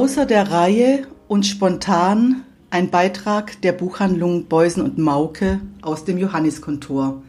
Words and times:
Außer 0.00 0.24
der 0.24 0.50
Reihe 0.50 1.06
und 1.28 1.44
spontan 1.44 2.44
ein 2.70 2.90
Beitrag 2.90 3.60
der 3.60 3.72
Buchhandlung 3.72 4.46
Beusen 4.46 4.82
und 4.82 4.96
Mauke 4.96 5.60
aus 5.82 6.06
dem 6.06 6.16
Johanniskontor. 6.16 7.22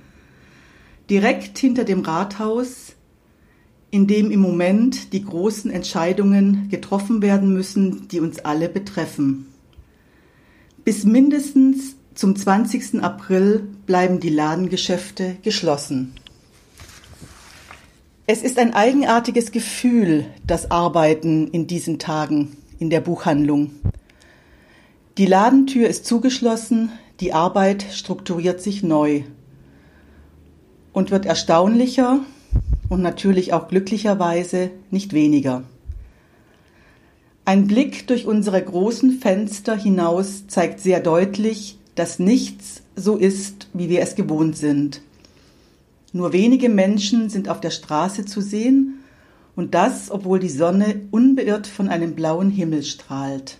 Direkt 1.09 1.57
hinter 1.57 1.83
dem 1.83 1.99
Rathaus, 1.99 2.95
in 3.89 4.07
dem 4.07 4.31
im 4.31 4.39
Moment 4.39 5.11
die 5.11 5.21
großen 5.21 5.69
Entscheidungen 5.69 6.69
getroffen 6.69 7.21
werden 7.21 7.51
müssen, 7.51 8.07
die 8.07 8.21
uns 8.21 8.39
alle 8.39 8.69
betreffen. 8.69 9.47
Bis 10.85 11.03
mindestens 11.03 11.97
zum 12.15 12.37
20. 12.37 13.03
April 13.03 13.67
bleiben 13.85 14.21
die 14.21 14.29
Ladengeschäfte 14.29 15.35
geschlossen. 15.43 16.13
Es 18.27 18.43
ist 18.43 18.57
ein 18.57 18.73
eigenartiges 18.73 19.51
Gefühl, 19.51 20.23
das 20.47 20.71
Arbeiten 20.71 21.49
in 21.49 21.67
diesen 21.67 21.99
Tagen 21.99 22.55
in 22.81 22.89
der 22.89 22.99
Buchhandlung. 22.99 23.69
Die 25.19 25.27
Ladentür 25.27 25.87
ist 25.87 26.05
zugeschlossen, 26.05 26.91
die 27.19 27.31
Arbeit 27.31 27.85
strukturiert 27.91 28.59
sich 28.59 28.81
neu 28.81 29.21
und 30.91 31.11
wird 31.11 31.27
erstaunlicher 31.27 32.21
und 32.89 33.03
natürlich 33.03 33.53
auch 33.53 33.67
glücklicherweise 33.67 34.71
nicht 34.89 35.13
weniger. 35.13 35.63
Ein 37.45 37.67
Blick 37.67 38.07
durch 38.07 38.25
unsere 38.25 38.61
großen 38.63 39.19
Fenster 39.19 39.77
hinaus 39.77 40.47
zeigt 40.47 40.79
sehr 40.79 41.01
deutlich, 41.01 41.77
dass 41.93 42.17
nichts 42.17 42.81
so 42.95 43.15
ist, 43.15 43.67
wie 43.73 43.89
wir 43.89 44.01
es 44.01 44.15
gewohnt 44.15 44.57
sind. 44.57 45.01
Nur 46.13 46.33
wenige 46.33 46.67
Menschen 46.67 47.29
sind 47.29 47.47
auf 47.47 47.59
der 47.59 47.69
Straße 47.69 48.25
zu 48.25 48.41
sehen 48.41 49.00
und 49.61 49.75
das, 49.75 50.09
obwohl 50.09 50.39
die 50.39 50.49
Sonne 50.49 51.01
unbeirrt 51.11 51.67
von 51.67 51.87
einem 51.87 52.15
blauen 52.15 52.49
Himmel 52.49 52.81
strahlt. 52.81 53.59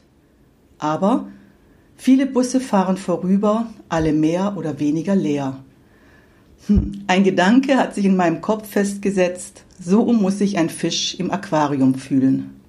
Aber 0.80 1.28
viele 1.96 2.26
Busse 2.26 2.60
fahren 2.60 2.98
vorüber, 2.98 3.68
alle 3.88 4.12
mehr 4.12 4.56
oder 4.58 4.80
weniger 4.80 5.16
leer. 5.16 5.60
Hm, 6.66 7.04
ein 7.06 7.24
Gedanke 7.24 7.78
hat 7.78 7.94
sich 7.94 8.06
in 8.06 8.16
meinem 8.16 8.42
Kopf 8.42 8.68
festgesetzt, 8.68 9.64
so 9.80 10.12
muss 10.12 10.40
sich 10.40 10.58
ein 10.58 10.72
Fisch 10.72 11.14
im 11.20 11.30
Aquarium 11.30 11.94
fühlen. 11.94 12.60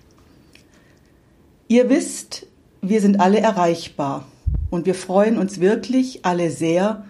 Ihr 1.69 1.89
wisst, 1.89 2.47
wir 2.83 3.01
sind 3.01 3.19
alle 3.19 3.41
erreichbar 3.41 4.27
und 4.69 4.85
wir 4.85 4.95
freuen 4.95 5.39
uns 5.39 5.59
wirklich 5.59 6.27
alle 6.27 6.51
sehr, 6.51 7.07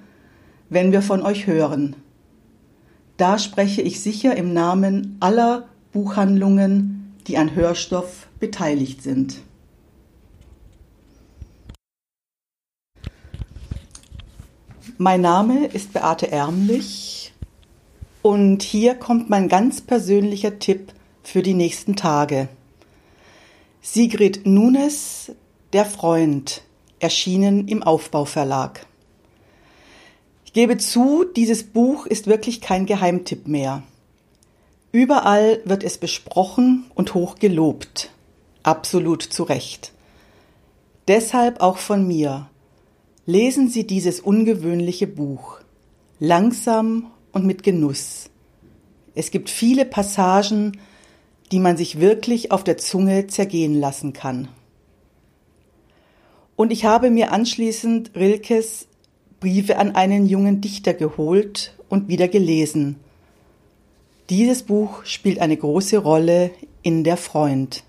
wenn 0.70 0.92
wir 0.92 1.02
von 1.02 1.22
euch 1.22 1.48
hören. 1.48 1.96
Da 3.16 3.40
spreche 3.40 3.82
ich 3.82 4.00
sicher 4.00 4.36
im 4.36 4.52
Namen 4.52 5.16
aller 5.18 5.66
Buchhandlungen, 5.92 7.14
die 7.26 7.36
an 7.36 7.54
Hörstoff 7.54 8.26
beteiligt 8.40 9.02
sind. 9.02 9.42
Mein 14.98 15.20
Name 15.20 15.66
ist 15.66 15.92
Beate 15.92 16.30
Ärmlich 16.30 17.32
und 18.22 18.62
hier 18.62 18.94
kommt 18.94 19.30
mein 19.30 19.48
ganz 19.48 19.80
persönlicher 19.80 20.58
Tipp 20.58 20.92
für 21.22 21.42
die 21.42 21.54
nächsten 21.54 21.96
Tage. 21.96 22.48
Sigrid 23.80 24.46
Nunes, 24.46 25.32
Der 25.72 25.84
Freund, 25.84 26.62
erschienen 27.00 27.66
im 27.66 27.82
Aufbauverlag. 27.82 28.86
Ich 30.44 30.52
gebe 30.52 30.78
zu, 30.78 31.24
dieses 31.24 31.64
Buch 31.64 32.06
ist 32.06 32.26
wirklich 32.26 32.60
kein 32.60 32.86
Geheimtipp 32.86 33.48
mehr. 33.48 33.82
Überall 34.92 35.62
wird 35.64 35.84
es 35.84 35.96
besprochen 35.96 36.84
und 36.94 37.14
hoch 37.14 37.36
gelobt. 37.36 38.10
Absolut 38.62 39.22
zu 39.22 39.42
Recht. 39.42 39.92
Deshalb 41.08 41.62
auch 41.62 41.78
von 41.78 42.06
mir. 42.06 42.50
Lesen 43.24 43.70
Sie 43.70 43.86
dieses 43.86 44.20
ungewöhnliche 44.20 45.06
Buch. 45.06 45.60
Langsam 46.18 47.10
und 47.32 47.46
mit 47.46 47.62
Genuss. 47.62 48.28
Es 49.14 49.30
gibt 49.30 49.48
viele 49.48 49.86
Passagen, 49.86 50.78
die 51.52 51.58
man 51.58 51.78
sich 51.78 51.98
wirklich 51.98 52.50
auf 52.50 52.62
der 52.62 52.76
Zunge 52.76 53.26
zergehen 53.28 53.80
lassen 53.80 54.12
kann. 54.12 54.48
Und 56.54 56.70
ich 56.70 56.84
habe 56.84 57.10
mir 57.10 57.32
anschließend 57.32 58.12
Rilkes 58.14 58.88
Briefe 59.40 59.78
an 59.78 59.94
einen 59.94 60.26
jungen 60.26 60.60
Dichter 60.60 60.92
geholt 60.92 61.76
und 61.88 62.08
wieder 62.08 62.28
gelesen. 62.28 62.96
Dieses 64.32 64.62
Buch 64.62 65.04
spielt 65.04 65.40
eine 65.40 65.58
große 65.58 65.98
Rolle 65.98 66.52
in 66.80 67.04
Der 67.04 67.18
Freund. 67.18 67.84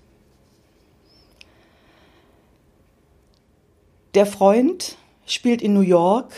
Der 4.12 4.26
Freund 4.26 4.98
spielt 5.24 5.62
in 5.62 5.72
New 5.72 5.80
York 5.80 6.34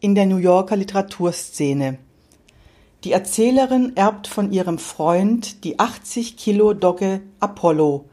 in 0.00 0.14
der 0.14 0.24
New 0.24 0.38
Yorker 0.38 0.76
Literaturszene. 0.76 1.98
Die 3.04 3.12
Erzählerin 3.12 3.92
erbt 3.96 4.28
von 4.28 4.50
ihrem 4.50 4.78
Freund 4.78 5.62
die 5.64 5.78
80 5.78 6.38
Kilo 6.38 6.72
Dogge 6.72 7.20
Apollo. 7.38 8.06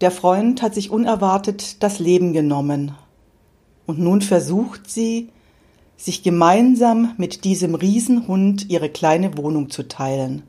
Der 0.00 0.12
Freund 0.12 0.62
hat 0.62 0.76
sich 0.76 0.90
unerwartet 0.90 1.82
das 1.82 1.98
Leben 1.98 2.32
genommen 2.32 2.94
und 3.84 3.98
nun 3.98 4.22
versucht 4.22 4.88
sie, 4.88 5.32
sich 5.96 6.22
gemeinsam 6.22 7.14
mit 7.16 7.44
diesem 7.44 7.74
Riesenhund 7.74 8.68
ihre 8.70 8.90
kleine 8.90 9.36
Wohnung 9.36 9.70
zu 9.70 9.88
teilen. 9.88 10.42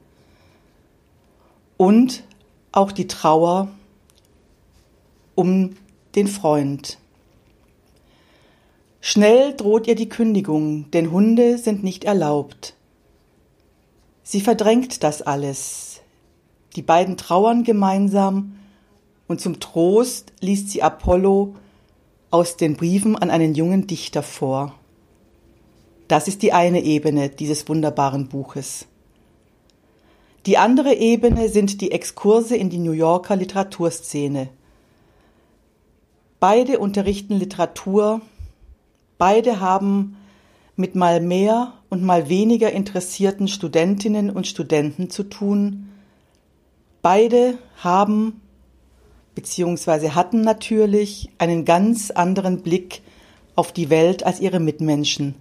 Und 1.77 2.23
auch 2.71 2.91
die 2.91 3.07
Trauer 3.07 3.69
um 5.35 5.75
den 6.15 6.27
Freund. 6.27 6.97
Schnell 8.99 9.55
droht 9.55 9.87
ihr 9.87 9.95
die 9.95 10.09
Kündigung, 10.09 10.91
denn 10.91 11.11
Hunde 11.11 11.57
sind 11.57 11.83
nicht 11.83 12.03
erlaubt. 12.03 12.75
Sie 14.23 14.41
verdrängt 14.41 15.03
das 15.03 15.21
alles. 15.21 16.01
Die 16.75 16.81
beiden 16.81 17.15
trauern 17.15 17.63
gemeinsam 17.63 18.57
und 19.27 19.39
zum 19.39 19.59
Trost 19.59 20.33
liest 20.41 20.69
sie 20.69 20.83
Apollo 20.83 21.55
aus 22.31 22.57
den 22.57 22.75
Briefen 22.75 23.15
an 23.15 23.29
einen 23.29 23.55
jungen 23.55 23.87
Dichter 23.87 24.23
vor. 24.23 24.75
Das 26.07 26.27
ist 26.27 26.41
die 26.41 26.53
eine 26.53 26.81
Ebene 26.83 27.29
dieses 27.29 27.67
wunderbaren 27.67 28.29
Buches. 28.29 28.85
Die 30.45 30.57
andere 30.57 30.95
Ebene 30.95 31.49
sind 31.49 31.81
die 31.81 31.91
Exkurse 31.91 32.55
in 32.55 32.69
die 32.69 32.77
New 32.77 32.93
Yorker 32.93 33.35
Literaturszene. 33.35 34.47
Beide 36.39 36.79
unterrichten 36.79 37.35
Literatur, 37.37 38.21
beide 39.17 39.59
haben 39.59 40.15
mit 40.77 40.95
mal 40.95 41.19
mehr 41.19 41.73
und 41.89 42.03
mal 42.03 42.29
weniger 42.29 42.71
interessierten 42.71 43.47
Studentinnen 43.47 44.29
und 44.29 44.47
Studenten 44.47 45.09
zu 45.09 45.23
tun. 45.23 45.89
Beide 47.01 47.57
haben 47.77 48.41
beziehungsweise 49.35 50.15
hatten 50.15 50.41
natürlich 50.41 51.29
einen 51.39 51.65
ganz 51.65 52.11
anderen 52.11 52.61
Blick 52.61 53.01
auf 53.55 53.71
die 53.71 53.89
Welt 53.89 54.23
als 54.23 54.39
ihre 54.39 54.59
Mitmenschen. 54.59 55.35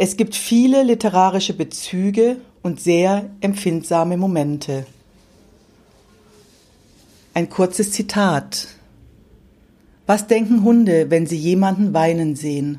Es 0.00 0.16
gibt 0.16 0.36
viele 0.36 0.84
literarische 0.84 1.54
Bezüge 1.54 2.36
und 2.62 2.80
sehr 2.80 3.30
empfindsame 3.40 4.16
Momente. 4.16 4.86
Ein 7.34 7.48
kurzes 7.48 7.90
Zitat. 7.90 8.68
Was 10.06 10.28
denken 10.28 10.62
Hunde, 10.62 11.10
wenn 11.10 11.26
sie 11.26 11.36
jemanden 11.36 11.94
weinen 11.94 12.36
sehen? 12.36 12.78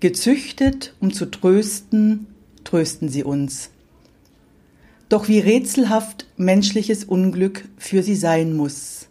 Gezüchtet, 0.00 0.94
um 0.98 1.12
zu 1.12 1.26
trösten, 1.26 2.26
trösten 2.64 3.10
sie 3.10 3.22
uns. 3.22 3.68
Doch 5.10 5.28
wie 5.28 5.40
rätselhaft 5.40 6.26
menschliches 6.38 7.04
Unglück 7.04 7.68
für 7.76 8.02
sie 8.02 8.16
sein 8.16 8.56
muss. 8.56 9.08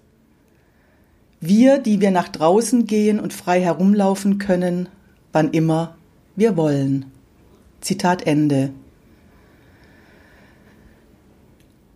Wir, 1.42 1.78
die 1.78 2.02
wir 2.02 2.10
nach 2.10 2.30
draußen 2.30 2.88
gehen 2.88 3.20
und 3.20 3.34
frei 3.34 3.62
herumlaufen 3.62 4.40
können, 4.40 4.90
wann 5.32 5.52
immer 5.52 5.97
wir 6.38 6.56
wollen. 6.56 7.12
Zitat 7.82 8.26
Ende. 8.26 8.72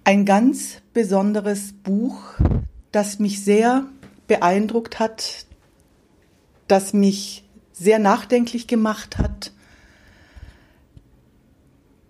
Ein 0.03 0.25
ganz 0.25 0.81
besonderes 0.93 1.73
Buch, 1.83 2.17
das 2.91 3.19
mich 3.19 3.45
sehr 3.45 3.85
beeindruckt 4.27 4.99
hat, 4.99 5.45
das 6.67 6.91
mich 6.91 7.45
sehr 7.71 7.99
nachdenklich 7.99 8.67
gemacht 8.67 9.19
hat, 9.19 9.51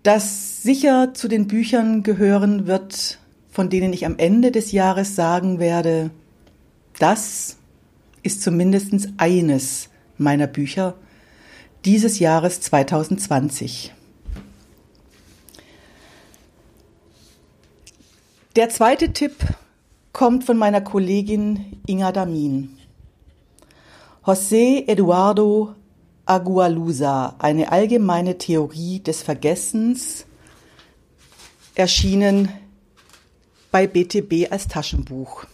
das 0.03 0.63
sicher 0.63 1.13
zu 1.13 1.27
den 1.27 1.47
Büchern 1.47 2.01
gehören 2.01 2.65
wird, 2.65 3.19
von 3.49 3.69
denen 3.69 3.91
ich 3.91 4.05
am 4.05 4.17
Ende 4.17 4.51
des 4.51 4.71
Jahres 4.71 5.15
sagen 5.15 5.59
werde, 5.59 6.11
das 6.97 7.57
ist 8.23 8.41
zumindest 8.41 9.09
eines 9.17 9.89
meiner 10.17 10.47
Bücher 10.47 10.95
dieses 11.85 12.19
Jahres 12.19 12.61
2020. 12.61 13.93
Der 18.55 18.69
zweite 18.69 19.13
Tipp 19.13 19.35
kommt 20.13 20.43
von 20.43 20.57
meiner 20.57 20.81
Kollegin 20.81 21.81
Inga 21.87 22.11
Damin. 22.11 22.77
José 24.23 24.87
Eduardo 24.87 25.73
Agualusa, 26.25 27.35
eine 27.39 27.71
allgemeine 27.71 28.37
Theorie 28.37 28.99
des 28.99 29.23
Vergessens, 29.23 30.25
erschienen 31.75 32.49
bei 33.71 33.87
BTB 33.87 34.51
als 34.51 34.67
Taschenbuch. 34.67 35.45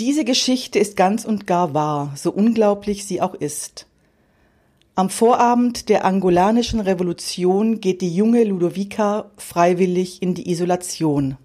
Diese 0.00 0.24
Geschichte 0.24 0.80
ist 0.80 0.96
ganz 0.96 1.24
und 1.24 1.46
gar 1.46 1.72
wahr, 1.72 2.12
so 2.16 2.32
unglaublich 2.32 3.06
sie 3.06 3.22
auch 3.22 3.34
ist. 3.34 3.86
Am 4.96 5.08
Vorabend 5.08 5.88
der 5.88 6.04
angolanischen 6.04 6.80
Revolution 6.80 7.80
geht 7.80 8.00
die 8.00 8.14
junge 8.14 8.42
Ludovica 8.42 9.30
freiwillig 9.36 10.20
in 10.20 10.34
die 10.34 10.50
Isolation. 10.50 11.36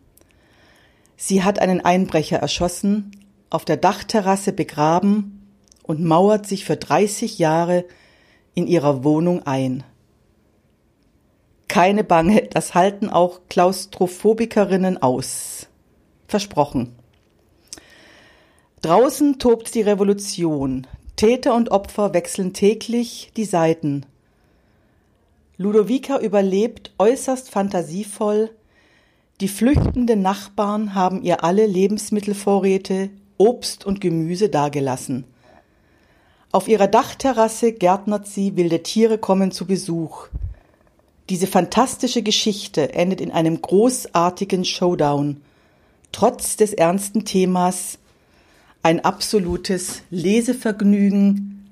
Sie 1.16 1.44
hat 1.44 1.60
einen 1.60 1.82
Einbrecher 1.82 2.38
erschossen, 2.38 3.12
auf 3.52 3.66
der 3.66 3.78
Dachterrasse 3.78 4.54
begraben 4.54 5.48
und 5.84 6.04
mauert 6.04 6.48
sich 6.48 6.66
für 6.66 6.78
30 6.78 7.40
Jahre 7.40 7.86
in 8.56 8.68
ihrer 8.68 9.04
Wohnung 9.04 9.46
ein. 9.46 9.84
Keine 11.68 12.04
Bange, 12.04 12.48
das 12.52 12.74
halten 12.74 13.10
auch 13.10 13.42
Klaustrophobikerinnen 13.48 15.02
aus. 15.02 15.68
Versprochen. 16.28 16.99
Draußen 18.82 19.40
tobt 19.40 19.76
die 19.76 19.82
Revolution. 19.82 20.88
Täter 21.18 21.54
und 21.54 21.70
Opfer 21.70 22.14
wechseln 22.14 22.54
täglich 22.54 23.32
die 23.36 23.44
Seiten. 23.44 24.06
Ludovica 25.58 26.18
überlebt 26.20 26.94
äußerst 26.98 27.50
fantasievoll. 27.50 28.52
Die 29.42 29.50
flüchtenden 29.50 30.22
Nachbarn 30.22 30.96
haben 30.96 31.24
ihr 31.24 31.44
alle 31.44 31.66
Lebensmittelvorräte, 31.66 33.10
Obst 33.38 33.86
und 33.86 34.00
Gemüse 34.00 34.48
dagelassen. 34.48 35.26
Auf 36.54 36.70
ihrer 36.70 36.88
Dachterrasse 36.88 37.74
gärtnert 37.74 38.28
sie, 38.28 38.56
wilde 38.56 38.82
Tiere 38.82 39.18
kommen 39.18 39.52
zu 39.52 39.66
Besuch. 39.66 40.28
Diese 41.30 41.48
fantastische 41.48 42.24
Geschichte 42.24 42.94
endet 42.94 43.20
in 43.20 43.32
einem 43.32 43.62
großartigen 43.62 44.64
Showdown. 44.64 45.42
Trotz 46.14 46.56
des 46.56 46.74
ernsten 46.74 47.26
Themas 47.26 48.00
ein 48.82 49.04
absolutes 49.04 50.04
Lesevergnügen, 50.10 51.68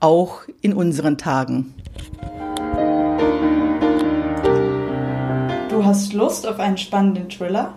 auch 0.00 0.42
in 0.60 0.74
unseren 0.74 1.16
Tagen. 1.16 1.74
Du 5.70 5.84
hast 5.84 6.12
Lust 6.12 6.46
auf 6.46 6.58
einen 6.58 6.76
spannenden 6.76 7.30
Thriller? 7.30 7.74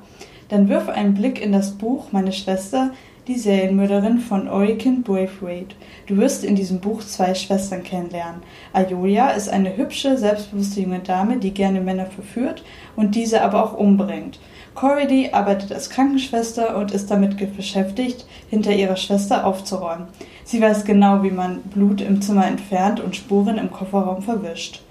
Dann 0.49 0.69
wirf 0.69 0.89
einen 0.89 1.13
Blick 1.13 1.41
in 1.41 1.51
das 1.51 1.71
Buch 1.71 2.11
Meine 2.11 2.31
Schwester, 2.31 2.91
die 3.27 3.39
Serienmörderin 3.39 4.19
von 4.19 4.47
Orican 4.47 5.01
Braithwaite. 5.01 5.75
Du 6.05 6.17
wirst 6.17 6.43
in 6.43 6.55
diesem 6.55 6.79
Buch 6.79 7.01
zwei 7.01 7.33
Schwestern 7.33 7.83
kennenlernen. 7.83 8.43
Ayolia 8.73 9.29
ist 9.29 9.49
eine 9.49 9.75
hübsche, 9.77 10.17
selbstbewusste 10.17 10.81
junge 10.81 10.99
Dame, 10.99 11.37
die 11.37 11.51
gerne 11.51 11.81
Männer 11.81 12.05
verführt 12.05 12.63
und 12.95 13.15
diese 13.15 13.41
aber 13.41 13.63
auch 13.63 13.73
umbringt. 13.73 14.39
Corridy 14.75 15.29
arbeitet 15.31 15.71
als 15.71 15.89
Krankenschwester 15.89 16.77
und 16.77 16.91
ist 16.91 17.09
damit 17.09 17.37
beschäftigt, 17.55 18.25
hinter 18.49 18.73
ihrer 18.73 18.97
Schwester 18.97 19.45
aufzuräumen. 19.45 20.07
Sie 20.43 20.61
weiß 20.61 20.83
genau, 20.83 21.23
wie 21.23 21.31
man 21.31 21.61
Blut 21.61 22.01
im 22.01 22.21
Zimmer 22.21 22.45
entfernt 22.45 22.99
und 22.99 23.15
Spuren 23.15 23.57
im 23.57 23.71
Kofferraum 23.71 24.21
verwischt. 24.21 24.81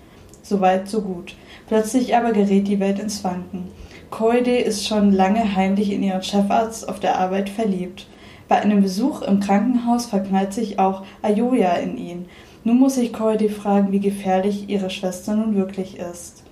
Soweit, 0.42 0.88
so 0.88 1.02
gut. 1.02 1.36
Plötzlich 1.68 2.16
aber 2.16 2.32
gerät 2.32 2.66
die 2.66 2.80
Welt 2.80 2.98
ins 2.98 3.22
Wanken. 3.24 3.68
Corridy 4.10 4.56
ist 4.56 4.86
schon 4.86 5.12
lange 5.12 5.54
heimlich 5.54 5.92
in 5.92 6.02
ihren 6.02 6.22
Chefarzt 6.22 6.88
auf 6.88 6.98
der 6.98 7.18
Arbeit 7.18 7.50
verliebt. 7.50 8.06
Bei 8.48 8.60
einem 8.60 8.82
Besuch 8.82 9.20
im 9.20 9.40
Krankenhaus 9.40 10.06
verknallt 10.06 10.54
sich 10.54 10.78
auch 10.78 11.02
Ayoya 11.20 11.74
in 11.74 11.98
ihn. 11.98 12.26
Nun 12.62 12.78
muss 12.78 12.94
sich 12.94 13.12
Corridy 13.12 13.50
fragen, 13.50 13.92
wie 13.92 14.00
gefährlich 14.00 14.68
ihre 14.68 14.88
Schwester 14.88 15.34
nun 15.34 15.56
wirklich 15.56 15.98
ist. 15.98 16.43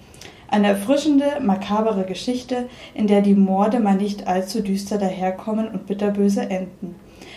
Eine 0.53 0.69
erfrischende, 0.69 1.41
makabere 1.41 2.05
Geschichte, 2.05 2.69
in 2.93 3.07
der 3.07 3.23
die 3.23 3.35
Morde 3.35 3.81
mal 3.81 3.95
nicht 3.95 4.27
allzu 4.27 4.61
düster 4.61 4.99
daherkommen 4.99 5.67
und 5.67 5.87
bitterböse 5.87 6.43
enden. 6.43 6.95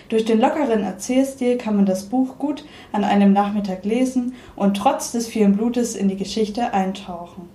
Durch 0.09 0.25
den 0.25 0.41
lockeren 0.41 0.83
Erzählstil 0.83 1.57
kann 1.57 1.77
man 1.77 1.85
das 1.85 2.03
Buch 2.03 2.37
gut 2.37 2.65
an 2.91 3.05
einem 3.05 3.31
Nachmittag 3.31 3.85
lesen 3.85 4.33
und 4.57 4.75
trotz 4.75 5.13
des 5.13 5.27
vielen 5.27 5.55
Blutes 5.55 5.95
in 5.95 6.09
die 6.09 6.17
Geschichte 6.17 6.73
eintauchen. 6.73 7.47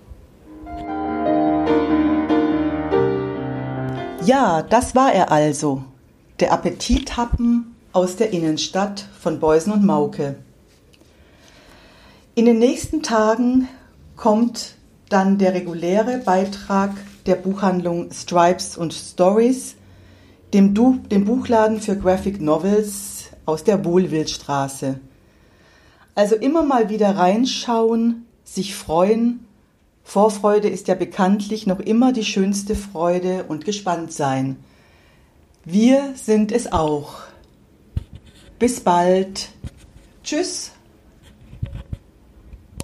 Ja, 4.25 4.63
das 4.63 4.95
war 4.95 5.13
er 5.13 5.31
also. 5.31 5.83
Der 6.39 6.53
Appetithappen 6.53 7.75
aus 7.93 8.15
der 8.15 8.33
Innenstadt 8.33 9.05
von 9.19 9.39
Beusen 9.39 9.71
und 9.71 9.85
Mauke. 9.85 10.37
In 12.33 12.45
den 12.45 12.57
nächsten 12.57 13.03
Tagen 13.03 13.67
kommt 14.15 14.80
dann 15.11 15.37
der 15.37 15.53
reguläre 15.53 16.19
Beitrag 16.19 16.91
der 17.25 17.35
Buchhandlung 17.35 18.11
Stripes 18.11 18.77
und 18.77 18.93
Stories, 18.93 19.75
dem, 20.53 20.73
du 20.73 20.99
dem 21.11 21.25
Buchladen 21.25 21.81
für 21.81 21.95
Graphic 21.97 22.41
Novels 22.41 23.25
aus 23.45 23.63
der 23.63 23.85
Wohlwildstraße. 23.85 24.99
Also 26.15 26.35
immer 26.35 26.63
mal 26.63 26.89
wieder 26.89 27.15
reinschauen, 27.15 28.25
sich 28.43 28.75
freuen. 28.75 29.45
Vorfreude 30.03 30.67
ist 30.67 30.87
ja 30.87 30.95
bekanntlich 30.95 31.67
noch 31.67 31.79
immer 31.79 32.11
die 32.11 32.25
schönste 32.25 32.75
Freude 32.75 33.45
und 33.47 33.65
gespannt 33.65 34.11
sein. 34.11 34.57
Wir 35.63 36.13
sind 36.15 36.51
es 36.51 36.71
auch. 36.71 37.19
Bis 38.59 38.81
bald. 38.81 39.49
Tschüss. 40.23 40.71